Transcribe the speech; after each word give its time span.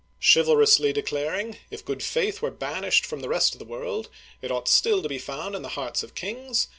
Chivalrously 0.19 0.91
declaring, 0.93 1.57
"If 1.69 1.85
good 1.85 2.01
faith 2.01 2.41
were 2.41 2.49
banished 2.49 3.05
from 3.05 3.19
the 3.19 3.29
rest 3.29 3.53
of 3.53 3.59
the 3.59 3.65
world, 3.65 4.09
it 4.41 4.49
ought 4.49 4.67
still 4.67 5.03
to 5.03 5.07
be 5.07 5.19
found 5.19 5.53
in 5.53 5.61
the 5.61 5.69
hearts 5.77 6.01
of 6.01 6.15
kings 6.15 6.69